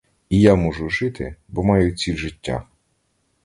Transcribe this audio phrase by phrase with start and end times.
[0.29, 2.63] І я можу жити, бо маю ціль життя.